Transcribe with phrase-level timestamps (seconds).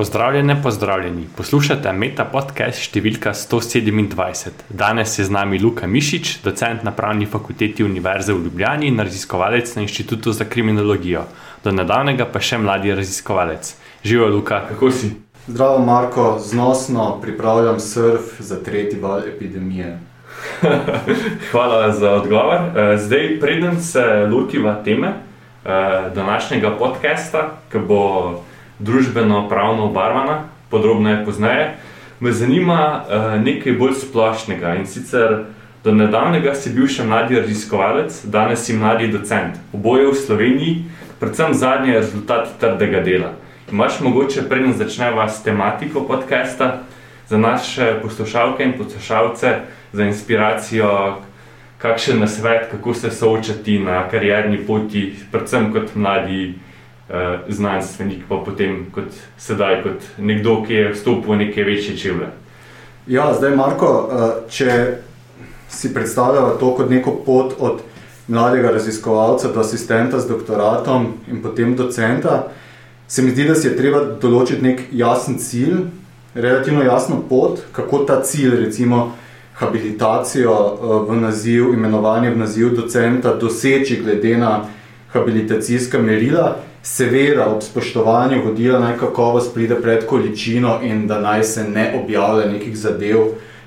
[0.00, 1.26] Pozdravljene, pozdravljeni.
[1.36, 4.62] Poslušate Meta podcast številka 127.
[4.72, 9.74] Danes je z nami Luka Mišič, docent na pravni fakulteti Univerze v Ljubljani in raziskovalec
[9.76, 11.26] na Inštitutu za kriminologijo.
[11.60, 13.74] Do nedavnega pa še mladi raziskovalec.
[14.00, 15.12] Živijo, Luka, kako si?
[15.44, 19.98] Zdravo, Marko, znosno pripravljam surf za tretji val epidemije.
[21.52, 22.70] Hvala za odgovor.
[22.72, 28.06] Eh, zdaj, preden se lotiva teme eh, današnjega podcasta, ki bo
[28.80, 31.66] družbeno-pravno obarvana, podrobneje pozneje,
[32.20, 34.74] me zanima uh, nekaj bolj splošnega.
[34.80, 35.44] In sicer
[35.84, 39.56] do nedavnega si bil še mladi raziskovalec, danes si mladi docent.
[39.72, 40.74] Oboje v Sloveniji,
[41.20, 43.34] predvsem zadnji rezultat trdega dela.
[43.72, 46.82] Imaš mogoče, preden začneva s tematiko podcasta,
[47.30, 49.54] za naše poslušalke in poslušalce,
[49.92, 51.20] za inspiracijo,
[51.78, 56.54] kakšen nasvet, kako se soočati na karierni poti, predvsem kot mladi
[57.48, 62.28] znanstvenik, pa potem kot sedaj, kot nekdo, ki je vstopil v neke večje čevlje.
[63.10, 65.00] Ja, zdaj, Marko, uh, če
[65.70, 67.80] si predstavljamo to kot neko pot od
[68.28, 72.48] mladega raziskovalca do asistenta z doktoratom in potem docenta,
[73.08, 75.88] se mi zdi, da si je treba določiti nek jasen cilj,
[76.34, 79.16] relativno jasno pot, kako ta cilj, recimo
[79.58, 80.54] habilitacijo
[81.08, 84.52] v naziv, imenovanje v naziv docenta, doseči glede na
[85.12, 91.64] habilitacijska merila, seveda ob spoštovanju vodila naj kakovost pride pred količino in da naj se
[91.64, 93.18] ne objavlja nekih zadev,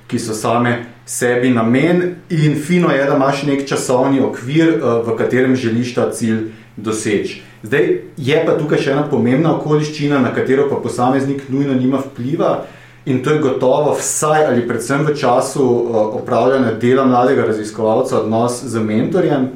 [0.07, 5.17] ki so same sebi namen in fino je, da imaš nek časovni okvir, eh, v
[5.17, 7.41] katerem želiš ta cilj doseči.
[7.63, 12.65] Zdaj je pa tukaj še ena pomembna okoliščina, na katero pa posameznik nujno nima vpliva
[13.05, 18.63] in to je gotovo vsaj ali predvsem v času eh, opravljanja dela mladega raziskovalca odnos
[18.63, 19.49] z mentorjem,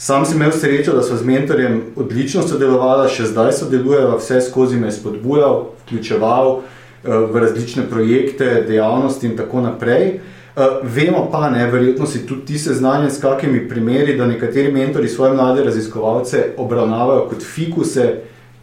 [0.00, 4.78] Sam sem imel srečo, da so z mentorjem odlično sodelovali, še zdaj sodelujejo, vse skozi
[4.80, 10.06] me spodbujal, vključeval eh, v različne projekte, dejavnosti in tako naprej.
[10.16, 15.08] Eh, vemo pa, ne, verjetno si tudi ti seznanjen s kakimi primeri, da nekateri mentori
[15.08, 18.08] svoje mlade raziskovalce obravnavajo kot fikuse,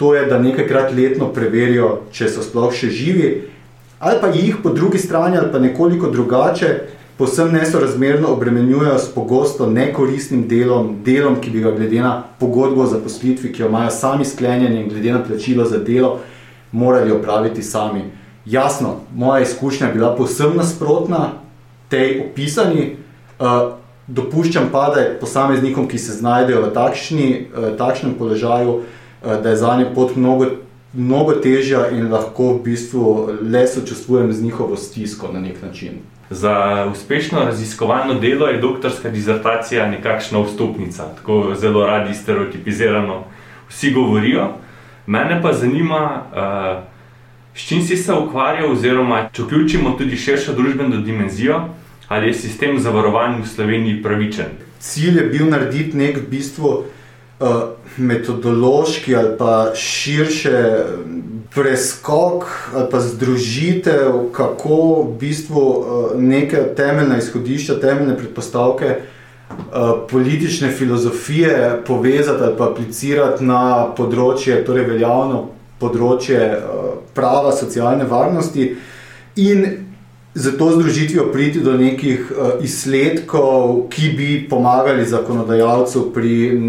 [0.02, 3.30] to je, da nekajkrat letno preverijo, če so sploh še živi,
[4.00, 9.70] ali pa jih po drugi strani, ali pa nekoliko drugače, posebno nesorazmerno obremenjujejo s pogosto
[9.70, 14.26] nekoristnim delom, delom, ki bi ga glede na pogodbo za poslitvi, ki jo imajo sami
[14.26, 16.20] sklenjeni in glede na plačilo za delo,
[16.72, 18.02] morali opraviti sami.
[18.46, 21.32] Jasno, moja izkušnja je bila posebno nasprotna
[21.90, 22.96] tej opisani.
[23.40, 23.74] Uh,
[24.08, 29.50] dopuščam pa, da je posameznikom, ki se znajdejo v takšni, uh, takšnem položaju, uh, da
[29.50, 30.46] je za nje pot mnogo,
[30.94, 36.00] mnogo težja in lahko v bistvu le sočustvujem z njihovo stisko na nek način.
[36.30, 43.24] Za uspešno raziskovalno delo je doktorska disertacija nekakšna vstopnica, tako zelo radi stereotipizirano
[43.70, 44.48] vsi govorijo.
[45.06, 46.84] Mene pa zanima, uh,
[47.56, 51.62] s čim si se ukvarjal, oziroma če vključimo tudi širšo družbeno dimenzijo,
[52.08, 54.46] ali je sistem zavarovanj v Sloveniji pravičen.
[54.80, 56.84] Cilj je bil narediti nek v bistvu
[57.98, 60.62] metodološki ali pa širše
[61.58, 69.00] preskok ali pa združitev, kako v bistvu eh, neke temeljne izhodišča, temeljne predpostavke eh,
[70.10, 75.48] politične filozofije povezati ali pa aplicirati na področje, torej veljavno
[75.80, 76.62] področje eh,
[77.14, 78.76] prava, socialne varnosti
[79.36, 79.87] in
[80.34, 86.60] zato združitvijo priti do nekih izsledkov, ki bi pomagali zakonodajalcu pri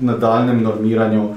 [0.00, 1.28] nadaljem normiranju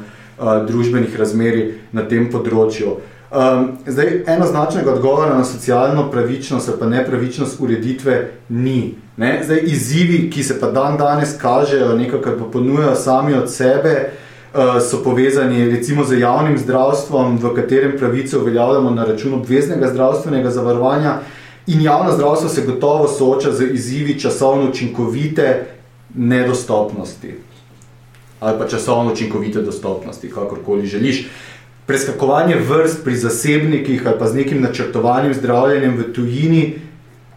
[0.67, 2.97] družbenih razmerij na tem področju.
[3.31, 8.95] Um, zdaj, enoznačnega odgovora na socialno pravičnost ali nepravičnost ureditve ni.
[9.17, 9.39] Ne?
[9.45, 13.93] Zdaj, izzivi, ki se pa dan danes kažejo, nekaj, kar pa ponujajo sami od sebe,
[14.09, 20.51] uh, so povezani recimo z javnim zdravstvom, v katerem pravico uveljavljamo na račun obveznega zdravstvenega
[20.51, 21.19] zavarovanja.
[21.67, 25.65] In javno zdravstvo se gotovo sooča z izzivi časovno učinkovite
[26.15, 27.33] nedostopnosti
[28.41, 31.27] ali pa časovno učinkovite dostopnosti, kakorkoli želiš.
[31.85, 36.73] Preskakovanje vrst pri zasebnikih ali pa z nekim načrtovanjem zdravljenjem v tujini,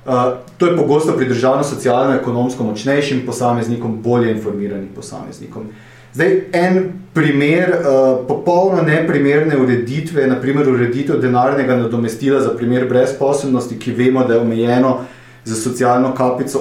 [0.06, 0.12] uh,
[0.56, 5.68] to je pogosto pri državno-socialno-ekonomsko močnejšim posameznikom, bolje informiranim posameznikom.
[6.14, 13.78] Zdaj, en primer uh, popolno neprimerne ureditve je naprimer ureditev denarnega nadomestila za primer brezposobnosti,
[13.78, 15.00] ki vemo, da je omejeno
[15.44, 16.58] za socialno kapico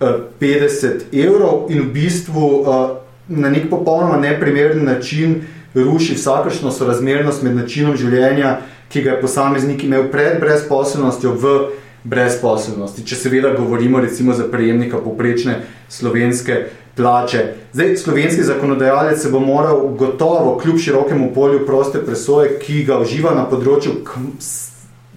[0.00, 2.90] 850 evrov in v bistvu uh,
[3.28, 5.42] na nek popolnoma neprimeren način
[5.74, 8.58] ruši vsakršno sorazmernost med načinom življenja,
[8.88, 11.58] ki ga je posameznik imel pred brezposobnostjo v
[12.04, 13.04] brezposobnosti.
[13.06, 16.66] Če seveda govorimo recimo za prejemnika poprečne slovenske
[16.96, 17.44] plače.
[17.72, 23.34] Zdaj, slovenski zakonodajalec se bo moral gotovo, kljub širokemu polju proste presoje, ki ga uživa
[23.34, 24.02] na področju,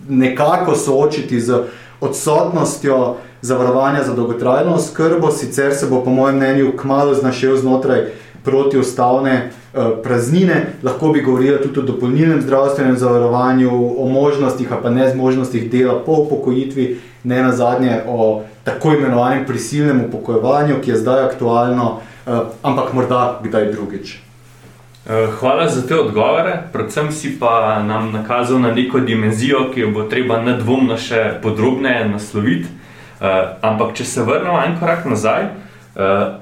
[0.10, 1.64] nekako soočiti z
[2.02, 8.08] odsotnostjo zavarovanja za dolgotrajno oskrbo, sicer se bo, po mojem mnenju, kmalo znašel znotraj
[8.46, 10.66] protiustavne uh, praznine.
[10.84, 16.00] Lahko bi govorila tudi o dopolnilnem zdravstvenem zavarovanju, o možnostih, pa ne z možnostih dela
[16.06, 22.40] po upokojitvi, ne na zadnje o tako imenovanem prisilnem upokojevanju, ki je zdaj aktualno, uh,
[22.64, 24.26] ampak morda kdaj drugič.
[25.06, 26.64] Eh, hvala za te odgovore.
[26.74, 32.08] Predvsem si pa nam nakazal na neko dimenzijo, ki jo bo treba nedvomno še podrobneje
[32.10, 32.68] nasloviti.
[33.62, 35.46] Ampak, če se vrnemo en korak nazaj,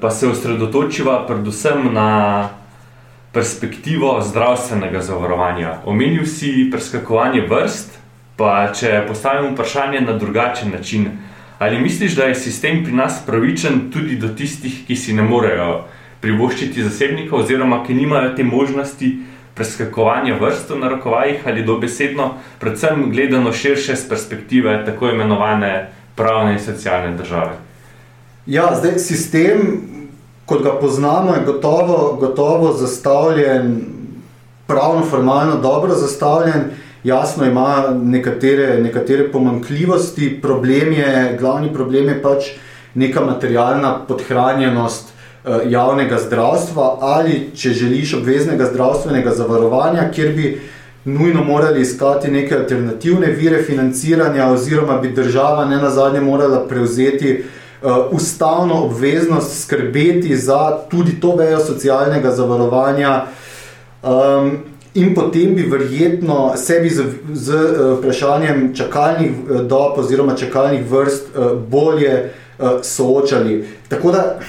[0.01, 2.49] pa se osredotočiva predvsem na
[3.33, 5.77] perspektivo zdravstvenega zavarovanja.
[5.85, 7.99] Omenil si preskakovanje vrst,
[8.37, 11.07] pa če postavim vprašanje na drugačen način.
[11.59, 15.83] Ali misliš, da je sistem pri nas pravičen tudi do tistih, ki si ne morejo
[16.21, 19.11] privoščiti zasebnika, oziroma ki nimajo te možnosti
[19.55, 26.59] preskakovanja vrst na rokovajih ali dobesedno, predvsem gledano širše z perspektive tako imenovane pravne in
[26.59, 27.72] socialne države.
[28.45, 29.59] Ja, zdaj sistem,
[30.45, 33.85] kot ga poznamo, je gotovo, gotovo zastavljen,
[34.67, 36.63] pravno, formalno dobro zastavljen.
[37.03, 42.51] Jasno, ima nekatere, nekatere pomankljivosti, problem je, glavni problem je pač
[42.93, 50.61] neka materialna podhranjenost uh, javnega zdravstva ali, če želiš, obveznega zdravstvenega zavarovanja, kjer bi
[51.05, 57.37] nujno morali iskati neke alternativne vire financiranja, oziroma bi država ne na zadnje morala prevzeti
[57.39, 57.62] uh,
[58.11, 63.25] ustavno obveznost skrbeti za tudi to vejo socialnega zavarovanja.
[64.03, 64.51] Um,
[64.93, 67.03] In potem bi verjetno sebi z,
[67.33, 73.65] z uh, vprašanjem čakalnih uh, dob oziroma čakalnih vrst uh, bolje uh, soočali.
[73.89, 74.39] Tako da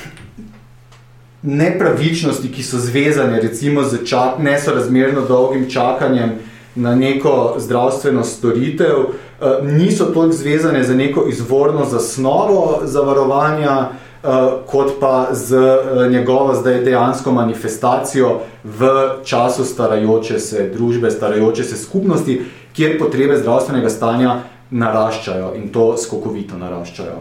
[1.43, 6.39] nepravičnosti, ki so zvezane recimo z čak, nesorazmerno dolgim čakanjem
[6.75, 14.29] na neko zdravstveno storitev, eh, niso toliko zvezane za neko izvorno zasnovo zavarovanja, eh,
[14.67, 18.89] kot pa z eh, njegovo zdaj dejansko manifestacijo v
[19.25, 22.43] času starajoče se družbe, starajoče se skupnosti,
[22.73, 24.37] kjer potrebe zdravstvenega stanja
[24.71, 27.21] naraščajo in to skokovito naraščajo.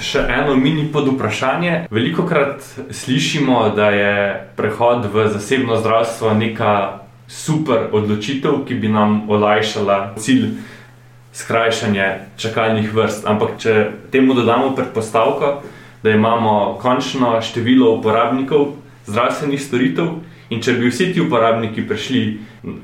[0.00, 1.86] Še eno mini pod vprašanje.
[1.90, 4.12] Veliko krat slišimo, da je
[4.56, 10.54] prehod v zasebno zdravstvo neka super odločitev, ki bi nam olajšala cilj
[11.32, 13.26] skrajšanja čakalnih vrst.
[13.26, 15.62] Ampak, če temu dodamo predpostavko,
[16.02, 18.72] da imamo končno število uporabnikov
[19.06, 20.20] zdravstvenih storitev,
[20.52, 22.22] in če bi vsi ti uporabniki prišli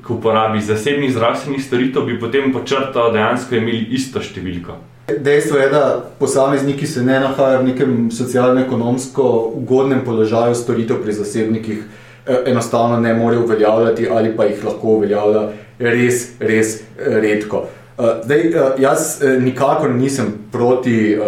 [0.02, 4.78] k uporabi zasebnih zdravstvenih storitev, bi potem počrto dejansko imeli isto številko.
[5.08, 5.82] Dejstvo je, da
[6.18, 11.78] posamezniki se ne nahajajo v nekem socialno-ekonomsko ugodnem položaju storitev pri zasebnikih,
[12.26, 15.48] eh, enostavno ne morejo uveljavljati ali pa jih lahko uveljavlja
[15.78, 17.66] res, res redko.
[17.98, 21.18] Eh, zdaj, jaz nikakor nisem proti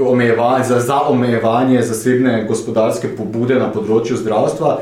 [0.00, 4.78] omejevanju, za, za omejevanje zasebne gospodarske pobude na področju zdravstva.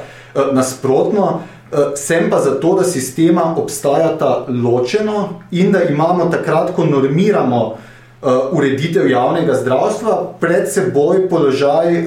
[0.52, 1.40] Nasprotno,
[1.96, 7.62] sem pa za to, da sistema obstajata ločeno in da imamo takrat, ko normiramo
[8.52, 12.02] ureditev javnega zdravstva, pred seboj položaj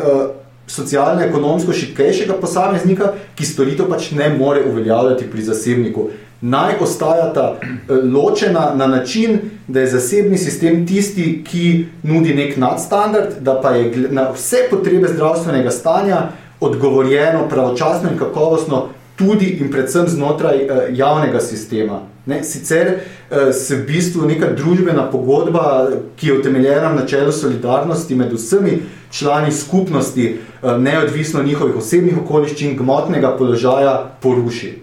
[0.72, 6.10] socialno-ekonomsko šipkejšega posameznika, ki storitev pač ne more uveljavljati pri zasebniku.
[6.42, 13.42] Naj ostajata uh, ločena na način, da je zasebni sistem tisti, ki nudi nek nadstandard,
[13.42, 16.22] da pa je na vse potrebe zdravstvenega stanja
[16.60, 22.02] odgovorjeno pravočasno in kakovostno tudi in predvsem znotraj uh, javnega sistema.
[22.26, 28.16] Ne, sicer uh, se v bistvu neka družbena pogodba, ki je utemeljena na načelu solidarnosti
[28.16, 28.80] med vsemi
[29.12, 34.74] člani skupnosti, uh, neodvisno njihovih osebnih okoliščin, gmotnega položaja, poruši.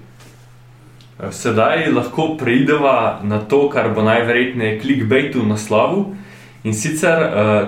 [1.30, 6.04] Sedaj lahko preidemo na to, kar bo najverjetneje clickbait v naslovu.
[6.64, 7.18] In sicer,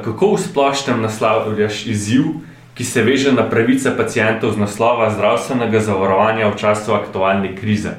[0.04, 2.28] kako v splošnem naslavljaš izziv,
[2.74, 7.90] ki se veže na pravice pacijentov z naslova zdravstvenega zavarovanja v času aktualne krize.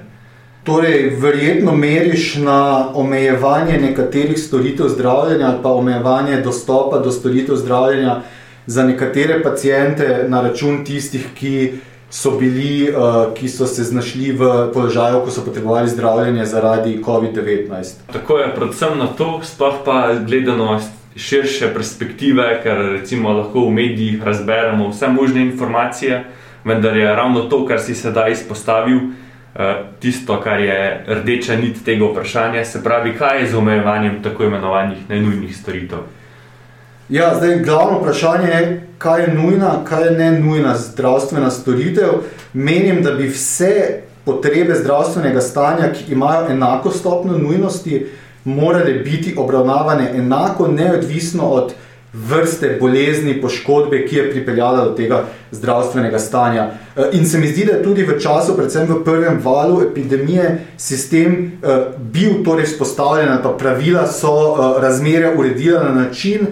[0.63, 8.21] Torej, verjetno meriš na omejevanje nekaterih storitev zdravljenja ali pa omejevanje dostopa do storitev zdravljenja
[8.65, 11.71] za nekatere pacijente na račun tistih, ki
[12.11, 17.93] so bili, uh, ki so se znašli v položaju, ko so potrebovali zdravljenje zaradi COVID-19.
[18.13, 20.79] Tako je, predvsem na to, sploh pa gledano
[21.15, 26.23] širše perspektive, ker recimo lahko v medijih razberemo vse možne informacije,
[26.63, 28.99] vendar je ravno to, kar si sedaj izpostavil,
[29.99, 35.09] tisto, kar je rdeča nit tega vprašanja, se pravi, kaj je z omejevanjem tako imenovanih
[35.09, 36.07] najnujnih storitev.
[37.11, 42.09] Ja, zdaj, glavno vprašanje je, kaj je nujna, kaj je ne nujna zdravstvena storitev.
[42.53, 48.07] Menim, da bi vse potrebe zdravstvenega stanja, ki imajo enako stopno nujnosti,
[48.43, 51.73] morale biti obravnavane enako, neodvisno od
[52.13, 56.71] vrste bolezni, poškodbe, ki je pripeljala do tega zdravstvenega stanja.
[56.95, 60.65] Eh, in se mi zdi, da je tudi v času, predvsem v prvem valu epidemije,
[60.77, 66.47] sistem uh, bil torej vzpostavljen, pa pravila so uh, razmere uredila na način,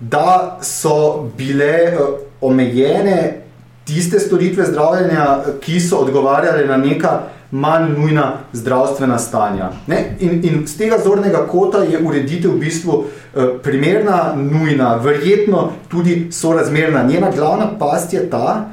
[0.00, 3.46] da so bile uh, omejene
[3.86, 5.26] tiste storitve zdravljenja,
[5.60, 9.70] ki so odgovarjale na neka manj nujna zdravstvena stanja.
[10.18, 16.26] In, in z tega zornega kota je ureditev v bistvu eh, primerna, nujna, verjetno tudi
[16.32, 17.02] sorazmerna.
[17.02, 18.66] Njena glavna past je ta,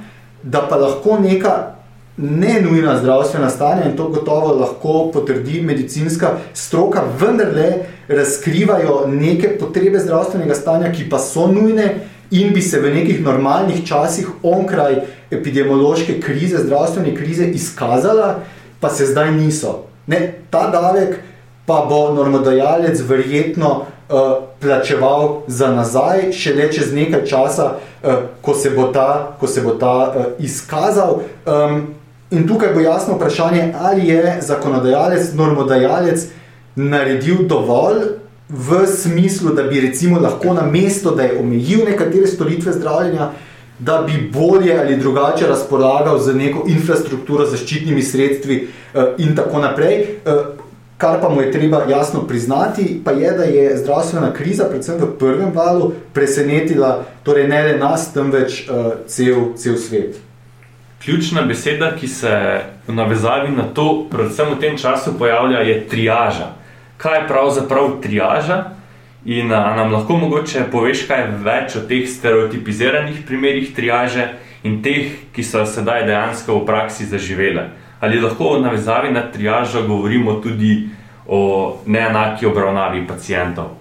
[0.44, 1.76] da pa lahko neka
[2.18, 10.00] ne nujna zdravstvena stanja, in to gotovo lahko potrdi medicinska stroka, vendarle razkrivajo neke potrebe
[10.00, 11.96] zdravstvenega stanja, ki pa so nujne.
[12.32, 14.96] In bi se v nekih normalnih časih, onkraj
[15.32, 18.40] epidemiološke krize, zdravstvene krize, izkazala,
[18.80, 19.84] pa se zdaj niso.
[20.08, 21.20] Ne, ta davek
[21.66, 28.70] pa bo normodajalec verjetno uh, plačeval za nazaj, šele čez nekaj časa, uh, ko se
[28.70, 31.22] bo ta, ko se bo ta uh, izkazal.
[31.46, 31.94] Um,
[32.34, 36.28] in tukaj bo jasno vprašanje, ali je zakonodajalec, normodajalec
[36.76, 38.02] naredil dovolj
[38.50, 43.30] v smislu, da bi recimo lahko na mesto, da je omejil nekatere storitve zdravljenja,
[43.80, 50.06] da bi bolje ali drugače razpolagal z neko infrastrukturo, zaščitnimi sredstvi uh, in tako naprej.
[50.26, 50.34] Uh,
[50.98, 55.10] kar pa mu je treba jasno priznati, pa je, da je zdravstvena kriza, predvsem v
[55.20, 60.22] prvem valu, presenetila torej ne le nas, temveč uh, cel, cel svet.
[61.04, 66.48] Ključna beseda, ki se v navezavi na to, predvsem v tem času, pojavlja, je triaža.
[66.98, 68.64] Kaj je pravzaprav triaža?
[69.26, 74.30] In a nam lahko mogoče poveš kaj več o teh stereotipiziranih primerih triaže
[74.64, 77.68] in teh, ki so sedaj dejansko v praksi zaživele?
[78.00, 80.88] Ali lahko v navezavi na triažo govorimo tudi
[81.28, 83.76] o neenaki obravnavi pacijentov?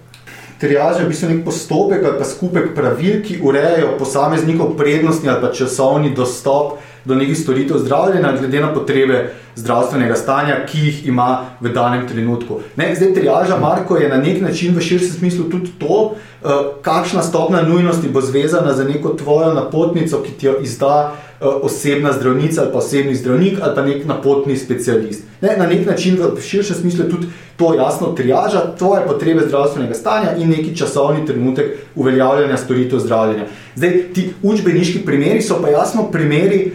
[0.59, 5.43] Triaža je v bistvu nek postopek ali pa skupek pravil, ki urejajo posameznikov prednostni ali
[5.43, 11.45] pa časovni dostop do nekih storitev zdravljenja, glede na potrebe zdravstvenega stanja, ki jih ima
[11.61, 12.61] v danem trenutku.
[12.77, 16.51] Ne, zdaj, triaža Marko je na nek način v širšem smislu tudi to, uh,
[16.83, 22.13] kakšna stopna nujnosti bo zvezana za neko tvojo napotnico, ki ti jo izda uh, osebna
[22.13, 25.25] zdravnica ali pa osebni zdravnik ali pa nek napotni specialist.
[25.41, 30.37] Ne, na nek način v širšem smislu tudi to jasno triaža, tvoje potrebe zdravstvenega stanja
[30.37, 33.47] in neki časovni trenutek uveljavljanja storitev zdravljenja.
[33.77, 36.73] Zdaj, ti učbeniški primeri so pa jasno primeri,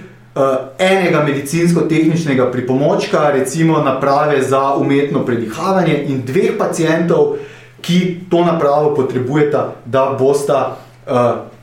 [0.80, 7.38] enega medicinsko-tehničnega pripomočka, recimo naprave za umetno predihavanje, in dveh pacijentov,
[7.82, 10.78] ki to napravo potrebujeta, da bosta
[11.08, 11.14] uh,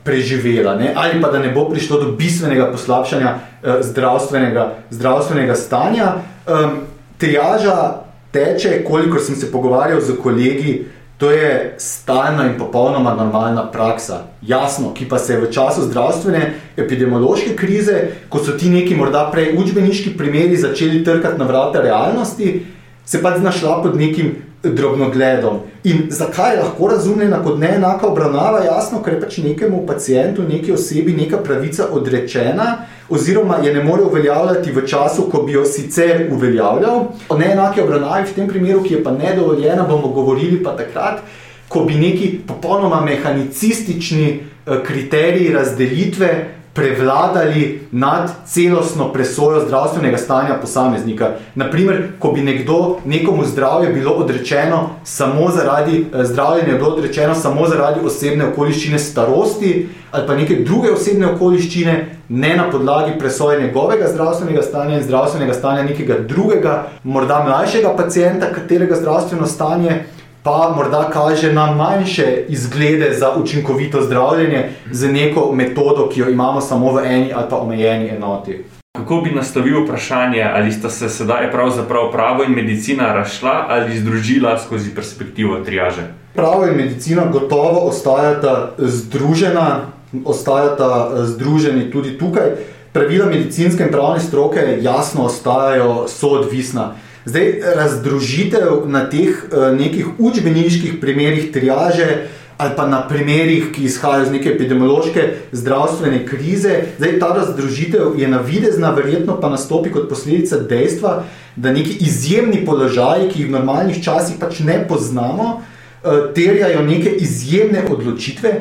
[0.03, 0.93] preživela, ne?
[0.95, 6.13] ali pa da ne bo prišlo do bistvenega poslabšanja uh, zdravstvenega, zdravstvenega stanja.
[6.47, 6.79] Um,
[7.17, 10.85] triaža teče, kolikor sem se pogovarjal z kolegi.
[11.17, 16.53] To je stalna in popolnoma normalna praksa, jasno, ki pa se je v času zdravstvene
[16.77, 22.65] epidemiološke krize, ko so ti neki morda prej učbeniški primeri začeli trkati na vrata realnosti,
[23.05, 24.35] se pa znašla pod nekim
[24.73, 25.59] drobnogledom.
[25.83, 28.63] In zakaj je lahko razumljena kot neenaka obravnava?
[28.65, 32.77] Jasno, ker je pač nekemu pacijentu, neki osebi neka pravica odrečena,
[33.09, 37.05] oziroma je ne more uveljavljati v času, ko bi jo sicer uveljavljal.
[37.29, 41.21] O neenaki obravnavi v tem primeru, ki je pa nedovoljena, bomo govorili pa takrat,
[41.67, 46.33] ko bi neki popolnoma mehanicistični eh, kriteriji razdelitve
[46.75, 51.31] prevladali nad celostno presojo zdravstvenega stanja posameznika.
[51.55, 57.67] Naprimer, ko bi nekdo, nekomu zdravje bilo odrečeno samo zaradi eh, zdravljenja, bilo odrečeno samo
[57.67, 61.95] zaradi osebne okoliščine starosti ali pa neke druge osebne okoliščine,
[62.29, 68.51] ne na podlagi presoje njegovega zdravstvenega stanja in zdravstvenega stanja nekega drugega, morda mlajšega pacijenta,
[68.55, 70.03] katerega zdravstveno stanje
[70.45, 76.61] pa morda kaže na manjše izglede za učinkovito zdravljenje z neko metodo, ki jo imamo
[76.61, 78.63] samo v eni ali pa omejeni enoti.
[78.97, 84.59] Kako bi nastavil vprašanje, ali sta se sedaj pravzaprav pravo in medicina rašla ali združila
[84.59, 86.13] skozi perspektivo triaže?
[86.33, 89.81] Pravo in medicina gotovo ostajata združena,
[90.25, 92.51] ostajata združeni tudi tukaj.
[92.93, 96.91] Pravila medicinske in pravne stroke jasno ostajajo soodvisna.
[97.25, 102.27] Zdaj, razdružitev na teh uh, nekih učbeniških primerih triaže
[102.57, 106.77] ali pa na primerih, ki izhajajo iz neke epidemiološke zdravstvene krize.
[106.97, 111.23] Zdaj, ta razdružitev je navidezna, verjetno pa nastopi kot posledica dejstva,
[111.55, 117.09] da neki izjemni položaji, ki jih v normalnih časih pač ne poznamo, eh, terjajo neke
[117.09, 118.53] izjemne odločitve.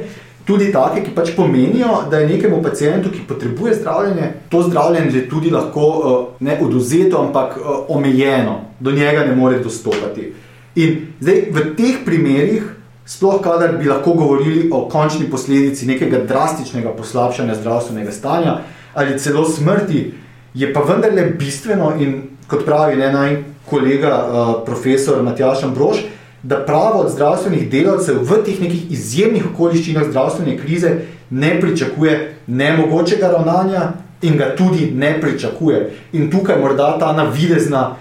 [0.45, 5.51] Tudi take, ki pač pomenijo, da je nekemu pacijentu, ki potrebuje zdravljenje, to zdravljenje tudi
[5.51, 10.33] lahko eh, ne oduzeto, ampak eh, omejeno, do njega ne more dostopati.
[10.75, 12.67] In zdaj v teh primerih,
[13.07, 18.59] sploh kadar bi lahko govorili o končni posledici nekega drastičnega poslabšanja zdravstvenega stanja
[18.95, 20.13] ali celo smrti,
[20.55, 23.37] je pa vendarle bistveno in kot pravi ne, naj
[23.67, 26.05] kolega uh, profesor Matjaš Ambrož,
[26.45, 30.91] da pravo od zdravstvenih delavcev v teh nekih izjemnih okoliščinah zdravstvene krize
[31.31, 35.91] ne pričakuje nemogočega ravnanja in ga tudi ne pričakuje.
[36.13, 37.97] In tukaj morda ta navidezna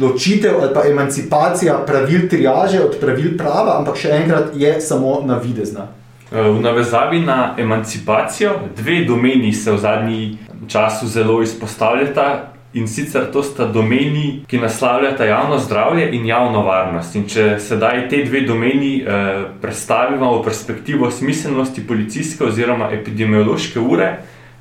[0.00, 5.88] ločitev ali pa emancipacija pravil triaže od pravil prava, ampak še enkrat je samo navidezna.
[6.32, 12.51] V navezavi na emancipacijo, dve domeni se v zadnji času zelo izpostavljata.
[12.74, 17.16] In sicer to sta domeni, ki naslavljata javno zdravje in javno varnost.
[17.16, 24.06] In če sedaj te dve domeni eh, predstavimo v perspektivo smiselnosti policijske oziroma epidemiološke ure,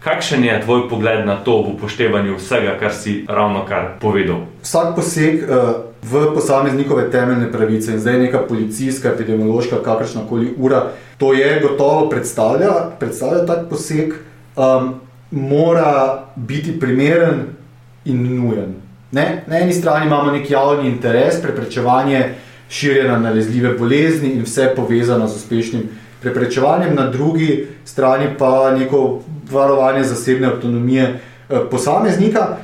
[0.04, 4.44] kakšen je tvoj pogled na to v upoštevanju vsega, kar si ravno kar povedal?
[4.66, 5.72] Vsak poseg eh,
[6.04, 12.10] v posameznikove temeljne pravice in zdaj neka policijska, epidemiološka, kakršna koli ura, to je gotovo
[12.10, 14.14] predstavlja, predstavlja tak poseg,
[14.58, 14.94] um,
[15.32, 17.61] mora biti primeren
[18.06, 18.76] in nujen.
[19.12, 19.44] Ne?
[19.48, 22.30] Na eni strani imamo nek javni interes, preprečevanje
[22.70, 25.90] širjenja nalezljive bolezni in vse povezano z uspešnim
[26.22, 29.20] preprečevanjem, na drugi strani pa neko
[29.52, 32.58] varovanje zasebne avtonomije eh, posameznika.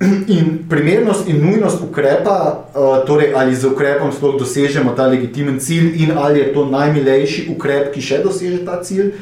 [0.28, 6.02] In primernost in nujnost ukrepa, eh, torej ali z ukrepom sploh dosežemo ta legitimen cilj,
[6.02, 9.12] in ali je to najmilejši ukrep, ki še doseže ta cilj.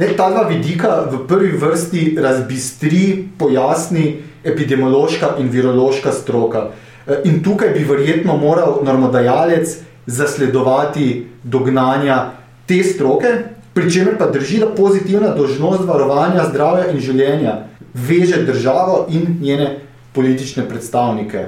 [0.00, 6.70] Ne, ta dva vidika v prvi vrsti razbistri, pojasni, epidemiološka in virološka stroka.
[7.04, 9.74] E, in tukaj bi verjetno moral normodajalec
[10.06, 12.30] zasledovati dognanja
[12.66, 13.34] te stroke,
[13.76, 17.58] pri čemer pa drži, da pozitivna dožnost varovanja zdravja in življenja
[17.92, 19.82] veže državo in njene
[20.16, 21.44] politične predstavnike.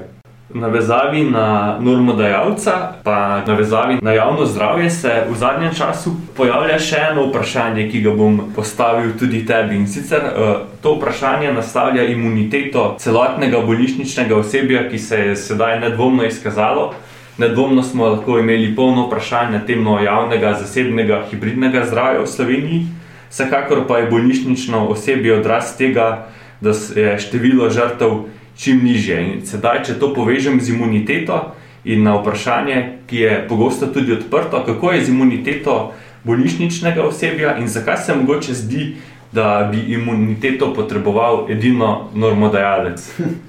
[0.54, 2.72] Navezavi na normodajalca,
[3.04, 8.12] pa navezavi na javno zdravje, se v zadnjem času pojavlja še eno vprašanje, ki ga
[8.16, 9.76] bom postavil tudi tebi.
[9.80, 10.50] In sicer uh,
[10.82, 16.92] to vprašanje nastavlja imuniteto celotnega bolnišničnega osebja, ki se je sedaj nedvomno izkazalo.
[17.38, 22.84] Nedvomno smo lahko imeli polno vprašanje na temo javnega, zasebnega, hibridnega zdravja v Sloveniji.
[23.32, 26.26] Vsekakor pa je bolnišnično osebje odraz tega,
[26.60, 28.20] da je število žrtev
[28.62, 29.18] čim nižje.
[29.26, 31.40] In sedaj, če to povežem z imuniteto
[31.84, 37.66] in na vprašanje, ki je pogosto tudi odprto, kako je z imuniteto bolnišničnega osebja in
[37.68, 38.84] zakaj se mogoče zdi,
[39.32, 43.02] da bi imuniteto potreboval edino normodajalec.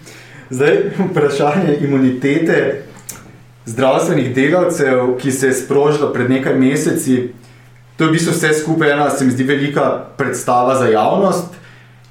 [0.55, 0.77] Zdaj,
[1.11, 2.57] vprašanje imunitete
[3.65, 7.29] zdravstvenih delavcev, ki se je sprožilo pred nekaj meseci,
[7.97, 11.52] to je v bistvu vse skupaj ena, se mi zdi, velika predstava za javnost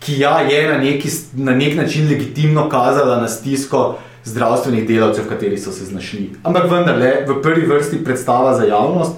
[0.04, 5.28] ki ja, je na, neki, na nek način legitimno kazala na stisko zdravstvenih delavcev, v
[5.28, 6.30] kateri so se znašli.
[6.42, 9.12] Ampak vendarle, v prvi vrsti predstava za javnost.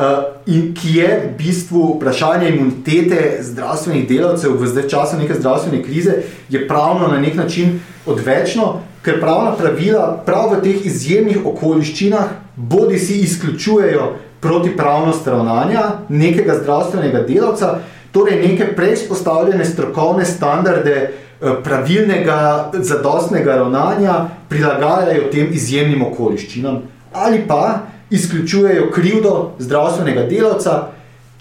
[0.00, 0.06] Uh,
[0.46, 6.14] in ki je v bistvu vprašanje imunitete zdravstvenih delavcev v zdaj času neke zdravstvene krize,
[6.48, 12.98] je pravno na nek način odvečno, ker pravna pravila prav v teh izjemnih okoliščinah bodi
[12.98, 17.78] si izključujejo protipravnost ravnanja nekega zdravstvenega delavca,
[18.12, 27.80] torej neke preizpostavljene strokovne standarde eh, pravilnega, zadostnega ravnanja prilagajajo tem izjemnim okoliščinam, ali pa
[28.10, 30.80] izključujejo krivdo zdravstvenega delavca,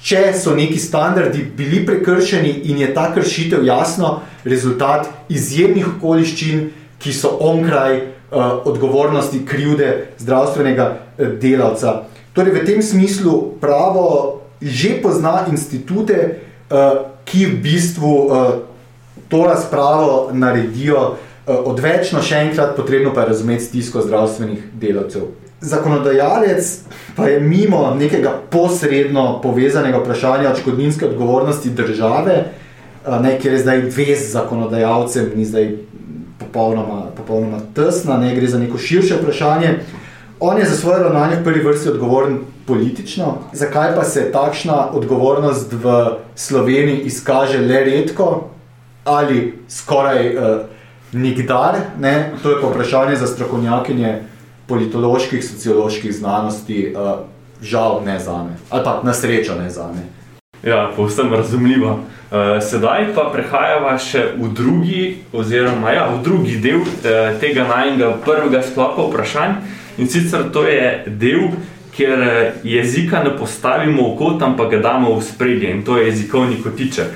[0.01, 7.13] če so neki standardi bili prekršeni in je ta kršitev jasno rezultat izjemnih okoliščin, ki
[7.13, 12.03] so onkraj uh, odgovornosti krivde zdravstvenega uh, delavca.
[12.33, 16.15] Torej, v tem smislu pravo že pozna institute,
[17.25, 18.53] ki v bistvu uh,
[19.27, 25.29] to razpravo naredijo uh, odvečno, še enkrat, potrebno pa je razumeti stisko zdravstvenih delavcev.
[25.61, 26.69] Zakonodajalec
[27.15, 32.39] pa je mimo nekega posredno povezanega vprašanja odškodninske odgovornosti države,
[33.05, 35.73] uh, ne, kjer je zdaj vez zakonodajalcem, ni zdaj
[36.39, 39.79] popolnoma, popolnoma tesna, ne gre za neko širše vprašanje.
[40.39, 43.33] On je za svoje ravnanje v prvi vrsti odgovoren politično.
[43.53, 45.97] Zakaj pa se takšna odgovornost v
[46.35, 48.49] Sloveniji izkaže le redko
[49.05, 50.43] ali skoraj uh,
[51.11, 51.75] nikdar?
[51.99, 52.31] Ne?
[52.43, 54.21] To je pa vprašanje za strokovnjakinje
[54.67, 56.93] politoloških, socioloških znanosti.
[56.93, 57.25] Uh,
[57.61, 60.03] žal ne za me, ali pa na srečo ne za me.
[60.63, 61.89] Ja, povsem razumljivo.
[61.89, 65.03] Uh, sedaj pa prehajamo še v drugi,
[65.33, 69.55] oziroma ja, v drugi del uh, tega najmenjega prvega sklopa vprašanj.
[69.97, 71.49] In sicer to je del,
[71.95, 76.07] kjer eh, jezika ne postavimo v kot, ampak ga damo v spredje in to je
[76.07, 77.11] jezikovni kotiček.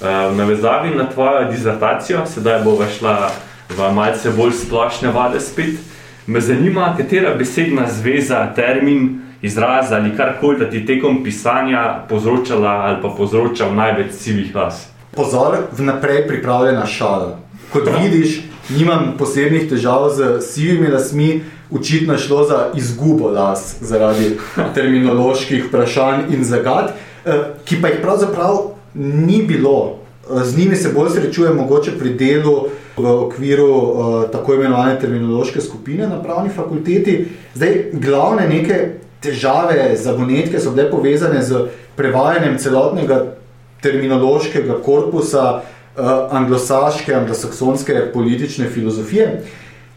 [0.00, 3.32] V navezavi na tvojo dizertacijo, sedaj bo šla
[3.76, 5.74] v malce bolj splošne vade spet.
[6.26, 13.02] Me zanima, katera besedna zveza, termin, izraz ali karkoli, da ti tekom pisanja povzročala ali
[13.02, 14.86] pa povzročal največ sivih las.
[15.16, 17.38] Pozor, vnaprej pripravljena šala.
[17.72, 24.36] Kot vidiš, nimam posebnih težav z sivimi lasmi, očitno je šlo za izgubo las zaradi
[24.74, 26.92] terminoloških vprašanj in zagad,
[27.26, 27.32] eh,
[27.64, 28.56] ki pa jih pravzaprav
[28.94, 29.98] ni bilo.
[30.30, 35.60] Eh, z njimi se bolj srečujem, mogoče pri delu v okviru uh, tako imenovane terminološke
[35.60, 37.28] skupine na pravni fakulteti.
[37.54, 43.24] Zdaj, glavne neke težave za gonetke so bile povezane z prevajanjem celotnega
[43.82, 49.42] terminološkega korpusa uh, anglosaške, anglosaksonske politične filozofije,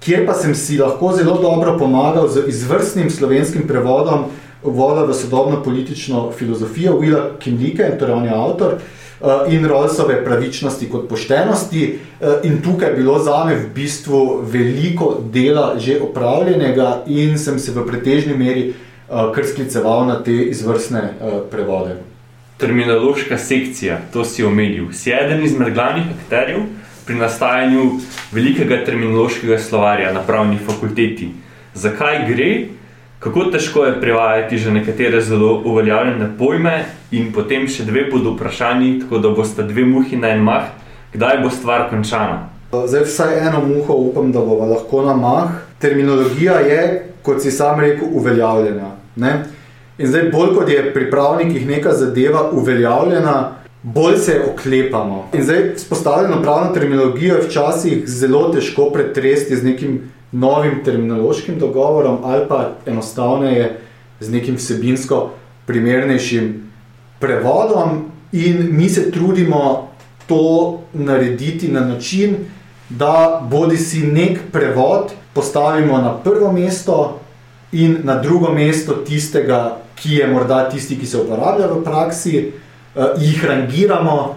[0.01, 4.25] kjer pa sem si lahko zelo dobro pomagal z izvrstnim slovenskim prevodom
[4.63, 10.89] voda v sodobno politično filozofijo Willa Kimlike, torej on je avtor, uh, in Rolsove pravičnosti
[10.89, 11.99] kot poštenosti.
[12.21, 17.71] Uh, in tukaj je bilo zame v bistvu veliko dela že opravljenega in sem se
[17.71, 18.73] v pretežni meri
[19.11, 21.01] Eh, kar skliceval na te izvrstne
[21.51, 21.97] prevode.
[22.57, 26.61] Terminološka sekcija, to si omenil, si eden izmed glavnih akterjev
[27.05, 27.87] pri nastajanju
[28.31, 31.31] velikega terminološkega slovarja na pravni fakulteti.
[31.73, 32.51] Zakaj gre,
[33.19, 38.99] kako težko je prevajati že nekatere zelo uveljavljene pojme, in potem še dve bodo vprašanji,
[39.03, 40.71] tako da boste dve muhi na en mah,
[41.13, 42.47] kdaj bo stvar končana.
[42.71, 45.57] Zdaj, vsaj eno muho upam, da bo lahko na mah.
[45.79, 46.83] Terminologija je,
[47.21, 48.93] kot si sam rekel, uveljavljena.
[49.15, 49.33] Ne?
[49.97, 53.35] In zdaj, bolj kot je pri pravnikih neka zadeva uveljavljena,
[53.83, 55.29] bolj se oklepamo.
[55.33, 62.17] In zdaj, spostavljeno pravno terminologijo je včasih zelo težko pretresti z nekim novim terminološkim dogovorom,
[62.23, 63.79] ali pa enostavneje
[64.19, 65.29] z nekim vsebinsko
[65.65, 66.71] primernejšim
[67.19, 68.11] prevodom.
[68.31, 69.89] In mi se trudimo
[70.27, 72.35] to narediti na način,
[72.89, 77.21] da bodi si nek prevod postavimo na prvo mesto,
[77.71, 82.51] in na drugo mesto tistega, ki je morda tisti, ki se uporablja v praksi,
[82.95, 84.35] jih rangiramo,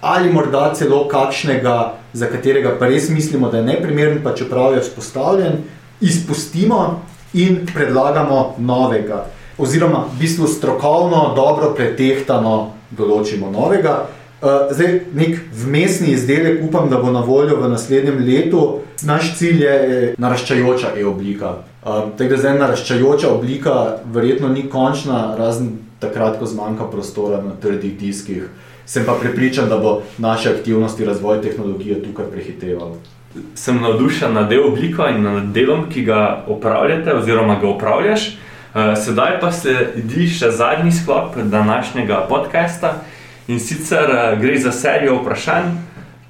[0.00, 4.80] ali morda celo kakšnega, za katerega pa res mislimo, da je neprimeren, pa čeprav je
[4.80, 5.62] vzpostavljen,
[6.00, 7.00] izpustimo
[7.32, 9.26] in predlagamo novega.
[9.58, 14.06] Oziroma, v bistvu strokovno, dobro pretehtano določimo novega.
[14.42, 18.62] Uh, zdaj, nek vmesni izdelek, upam, da bo na voljo v naslednjem letu.
[19.06, 19.76] Naš cilj je
[20.18, 21.60] naraščajoča e-oblika.
[21.86, 23.76] Um, tako da zdaj naraščajoča oblika
[24.10, 28.50] verjetno ni končna, razen takrat, ko zmanjka prostora na trdih diskih.
[28.86, 32.96] Sem pa prepričan, da bo naše aktivnosti razvoj tehnologije tukaj prehiteval.
[33.54, 38.26] Sem navdušen nad obliko in nad delom, ki ga opravljate, oziroma ga opravljaš.
[38.74, 42.94] Uh, sedaj pa se di še zadnji sklop današnjega podcasta
[43.48, 45.68] in sicer uh, gre za serijo vprašanj,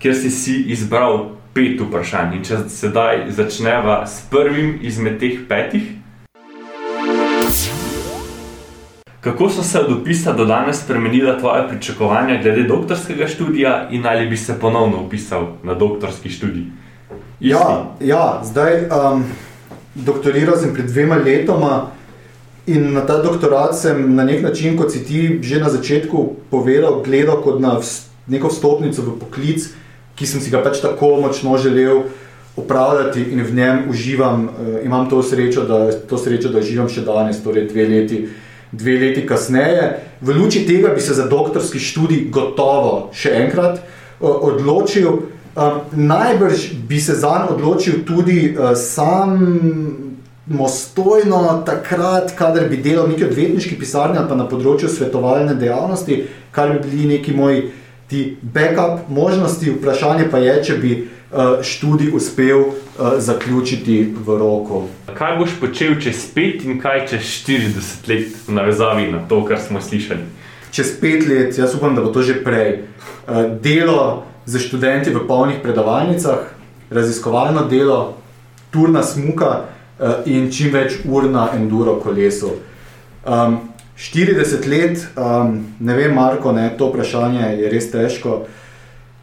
[0.03, 2.37] kjer si si izbral pet vprašanj.
[2.37, 6.02] In če sedaj začneva s prvim izmed teh petih.
[9.23, 14.27] Kako so se od upisa do danes spremenila tvoje pričakovanja glede doktorskega študija in ali
[14.27, 16.65] bi se ponovno upisal na doktorski študij?
[17.41, 19.25] Ja, ja, zdaj um,
[19.95, 21.91] doktoriral sem pred dvema letoma
[22.67, 27.03] in na ta doktorat sem na nek način, kot si ti že na začetku povedal,
[27.07, 27.79] gledal kot na
[28.27, 29.71] neko stopnico v poklic,
[30.19, 32.03] ki sem si ga pač tako močno želel
[32.57, 34.45] upravljati in v njem uživam.
[34.45, 38.27] Uh, imam to srečo, da, to srečo, da uživam še danes, torej dve leti,
[38.73, 39.99] dve leti kasneje.
[40.21, 45.29] V luči tega bi se za doktorski študij gotovo še enkrat uh, odločil.
[45.53, 50.19] Um, najbrž bi se zanj odločil tudi uh, sam.
[50.43, 56.17] Mostojno takrat, kadar bi delal v neki odvetniški pisarni ali pa na področju svetovalne dejavnosti,
[56.51, 57.61] kar bi bili neki moji
[58.43, 60.91] backup možnosti, vprašanje pa je, če bi
[61.63, 62.75] študij uspel uh,
[63.19, 64.83] zaključiti v roku.
[65.15, 69.61] Kaj boš počel čez 5 in kaj čez 40 let, v navezavi na to, kar
[69.61, 70.21] smo slišali?
[70.71, 72.85] Čez 5 let, jaz upam, da bo to že prej.
[73.29, 76.53] Uh, delo za študenti v polnih predavalnicah,
[76.91, 78.17] raziskovalno delo,
[78.71, 82.59] turna smuka uh, in čim več ur na enduro kolesu.
[83.25, 88.45] Um, 40 let, um, ne vem, Marko, ne, to vprašanje je res težko.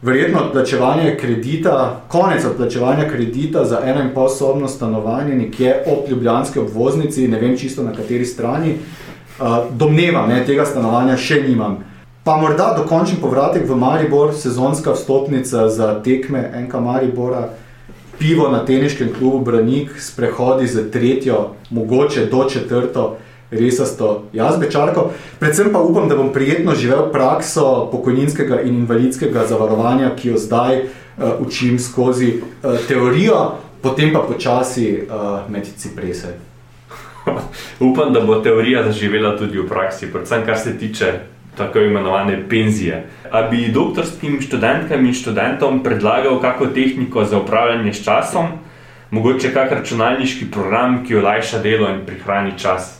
[0.02, 6.58] Verjetno odplačevanje kredita, konec odplačevanja kredita za eno in pol sobno stanovanje, nekje ob Ljubljanski
[6.58, 8.74] obvoznici, ne vem čisto na kateri strani.
[9.40, 11.78] Uh, domnevam, ne, tega stanovanja še nimam.
[12.24, 17.48] Pa morda dokončen povratek v Maribor, sezonska vstopnica za tekme NK Maribora,
[18.18, 23.16] pivo na teniškem klubu Branik, sprehodi za tretjo, mogoče do četrto,
[23.50, 25.10] resasto jazbečarko.
[25.38, 30.82] Predvsem pa upam, da bom prijetno živel prakso pokojninskega in invalidskega zavarovanja, ki jo zdaj
[30.82, 36.36] uh, učim skozi uh, teorijo, potem pa počasi uh, med ciprese.
[37.90, 41.12] Upam, da bo teorija zaživela tudi v praksi, predvsem kar se tiče
[41.56, 43.06] tako imenovane penzije.
[43.30, 48.46] A bi doktorskim študentkam in študentom predlagal kako tehniko za upravljanje s časom,
[49.10, 52.99] mogoče kak računalniški program, ki olajša delo in prihrani čas?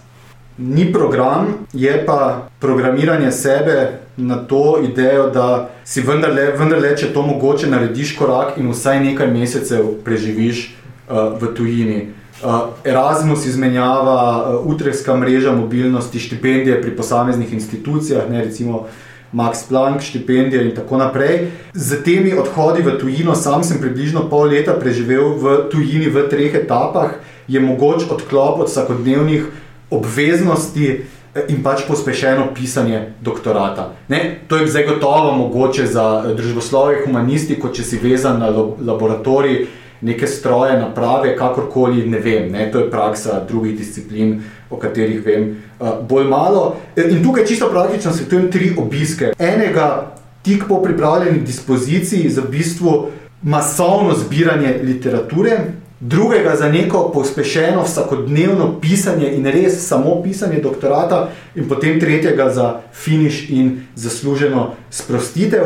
[0.59, 7.23] Ni program, je pa programiranje sebe na to idejo, da si vendarle, vendarle če to
[7.23, 12.01] mogoče narediš korak in vsaj nekaj mesecev preživiš uh, v tujini.
[12.43, 14.21] Uh, Erasmus izmenjava,
[14.59, 18.87] uh, Utrehska mreža mobilnosti, štipendije pri posameznih institucijah, ne, recimo
[19.33, 21.51] Max Planck štipendije in tako naprej.
[21.75, 26.55] Z temi odhodi v tujino, sam sem približno pol leta preživel v tujini v treh
[26.55, 29.45] etapah, je mogoč odklop od vsakodnevnih
[29.90, 30.87] obveznosti
[31.35, 33.92] eh, in pač pospešeno pisanje doktorata.
[34.09, 38.50] Ne, to je zdaj gotovo mogoče za družboslovje, humanistiko, če si vezan na
[38.81, 39.66] laboratorij
[40.00, 44.38] neke stroje, naprave, kakorkoli, ne vem, ne, to je praksa drugih disciplin,
[44.70, 46.76] o katerih vem uh, bolj malo.
[46.96, 49.33] In tukaj čisto praktično svetujem tri obiske.
[49.38, 52.94] Enega tik po pripravljeni dispoziciji za v bistvu
[53.42, 55.59] masovno zbiranje literature,
[56.01, 62.81] drugega za neko pospešeno vsakodnevno pisanje in res samo pisanje doktorata, in potem tretjega za
[62.93, 65.63] finiš in zasluženo sprostitev.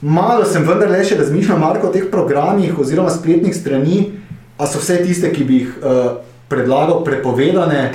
[0.00, 4.12] Malo sem vendar le še razmišljal Marko, o teh programih oziroma spletnih strani,
[4.58, 7.92] a so vse tiste, ki bi jih uh, predlagal, prepovedane.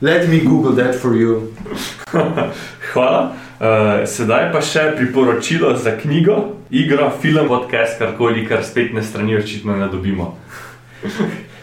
[0.00, 1.52] Let me Google that for you.
[2.92, 3.32] Hvala.
[3.60, 6.36] Uh, sedaj pa še priporočilo za knjigo,
[6.70, 10.32] igro, film, podcast, karkoli, kar spletne strani očitno ne dobimo.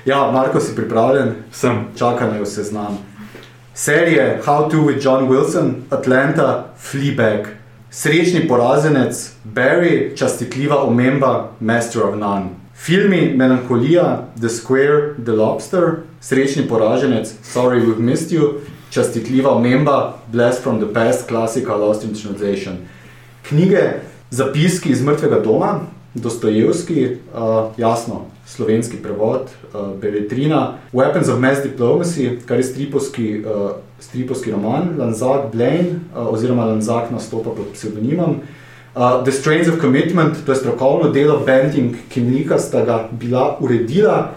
[0.06, 1.34] Ja, Marko, si pripravljen?
[1.52, 1.86] Sem.
[1.98, 2.98] Čakaj, naj vse znam.
[3.74, 7.48] Serije How to with John Wilson, Atlanta, Fleabag.
[7.92, 12.46] Srečni poraženec, Barry, častitljiva omemba, Master of None.
[12.76, 18.54] Filmi Melankolija, The Square, The Lobster, Srečni poraženec, Sorry We've Missed You,
[18.90, 22.78] častitljiva omemba, Blessed from the Past, klasika Lost in Translation.
[23.50, 23.94] Knjige,
[24.30, 25.80] zapiski iz mrtvega doma,
[26.14, 29.42] Dostojevski, uh, jasno, slovenski prevod,
[29.74, 36.28] uh, Beretrina, Weapons of Mass Diplomacy, kar je stripovski, uh, stripovski roman, Lanzak Blaine, uh,
[36.34, 38.40] oziroma Lanzak nastopa pod pseudonimom.
[38.96, 44.32] Uh, The Strains of Commitment, to je strokovno delo, Bending Kimnika sta ga bila uredila,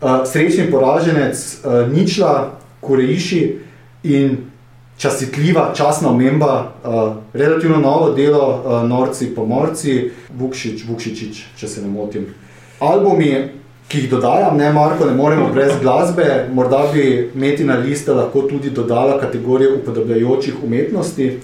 [0.00, 3.58] uh, srečni poraženec, uh, Ničla, Kureiši
[4.02, 4.36] in
[4.98, 11.88] častitljiva, časna omemba, uh, relativno novo delo, uh, Norci, Pomorci, Vukšič, Vukšičič, če se ne
[11.88, 12.43] motim.
[12.80, 13.48] Albumi,
[13.88, 18.70] ki jih dodajam, ne Marko, ne moremo brez glasbe, morda bi Metina lista lahko tudi
[18.70, 21.40] dodala kategorijo upodabljajočih umetnosti.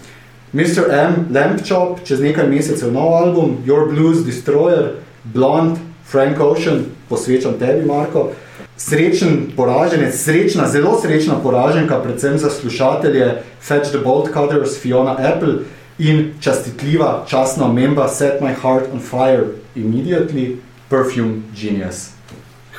[0.52, 0.90] Mr.
[0.90, 5.78] M, Lamp Chop, čez nekaj mesecev nov album, Your Blues, Destroyer, Blond,
[6.10, 8.30] Frank Ocean, posvečam tebi, Marko.
[8.76, 15.54] Srečen poraženec, srečna, zelo srečna poraženka, predvsem za slušatelje, Fetch the Bolt Cutters, Fiona Apple
[15.98, 19.44] in častitljiva, časna memba Set My Heart on Fire
[19.76, 20.56] Immediately,
[20.90, 22.11] Perfume Genius.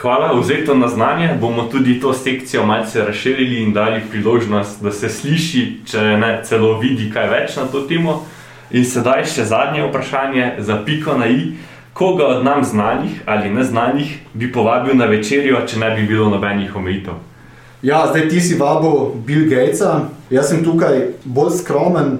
[0.01, 1.37] Hvala, vzeto na znanje.
[1.41, 6.79] Bomo tudi to sekcijo malce razširili in dali priložnost, da se sliši, če ne celo
[6.79, 8.23] vidi kaj več na to temo.
[8.71, 11.53] In sedaj še zadnje vprašanje za piko na i.
[11.93, 16.75] Koga od nam znanih ali neznanih bi povabil na večerjo, če ne bi bilo nobenih
[16.75, 17.13] omejitev?
[17.81, 22.17] Ja, zdaj ti si vabo Bill Gatesa, jaz sem tukaj bolj skromen,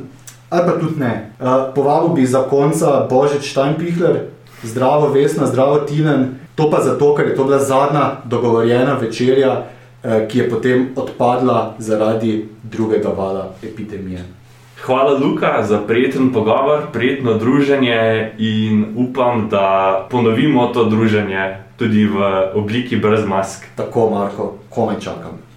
[0.49, 1.31] ali pa tudi ne.
[1.39, 4.25] Uh, povabil bi za konca Božič Steinpichler,
[4.63, 6.39] zdravo Vesna, zdravo Tinen.
[6.55, 9.53] To pa zato, ker je to bila zadnja dogovorjena večerja,
[10.03, 14.25] uh, ki je potem odpadla zaradi drugega vala epidemije.
[14.81, 22.17] Hvala, Luka, za prijeten pogovor, prijetno druženje in upam, da ponovimo to druženje tudi v
[22.55, 23.65] obliki brez mask.
[23.75, 25.50] Tako, Marko, komaj čakam.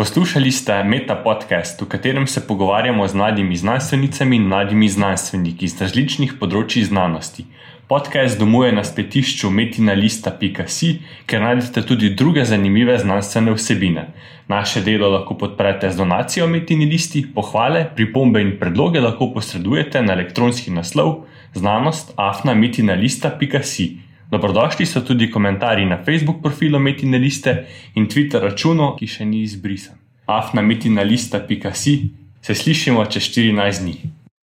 [0.00, 5.74] Poslušali ste Meta podcast, v katerem se pogovarjamo z mladimi znanstvenicami in mladimi znanstveniki iz
[5.76, 7.44] različnih področji znanosti.
[7.84, 10.90] Podcast domuje na spletišču metinalista.si,
[11.28, 14.06] kjer najdete tudi druge zanimive znanstvene vsebine.
[14.48, 20.16] Naše delo lahko podprete z donacijo Metini listi, pohvale, pripombe in predloge lahko posredujete na
[20.16, 23.90] elektronski naslov znanost afnametinalista.si.
[24.30, 29.42] Dobrodošli so tudi komentarji na Facebook profilu Metina Liste in Twitter računu, ki še ni
[29.42, 29.96] izbrisan.
[30.30, 31.94] afnametinalista.si
[32.40, 34.19] se slišimo čez 14 dni.